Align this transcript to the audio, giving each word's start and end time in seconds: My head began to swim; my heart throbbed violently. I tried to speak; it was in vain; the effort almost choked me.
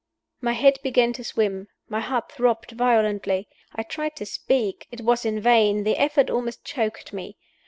My 0.41 0.53
head 0.53 0.79
began 0.81 1.13
to 1.13 1.23
swim; 1.23 1.67
my 1.87 1.99
heart 1.99 2.31
throbbed 2.31 2.71
violently. 2.71 3.47
I 3.75 3.83
tried 3.83 4.15
to 4.15 4.25
speak; 4.25 4.87
it 4.89 5.01
was 5.01 5.25
in 5.25 5.39
vain; 5.39 5.83
the 5.83 5.95
effort 5.97 6.27
almost 6.31 6.63
choked 6.65 7.13
me. 7.13 7.37